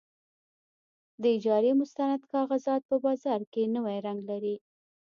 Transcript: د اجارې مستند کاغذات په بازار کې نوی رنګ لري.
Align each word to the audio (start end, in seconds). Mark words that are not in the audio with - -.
د 1.21 1.23
اجارې 1.37 1.71
مستند 1.81 2.21
کاغذات 2.33 2.81
په 2.89 2.95
بازار 3.05 3.41
کې 3.51 3.63
نوی 3.75 3.97
رنګ 4.05 4.19
لري. 4.29 4.55